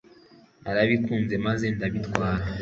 [0.63, 2.45] narabikunze maze ndabitwara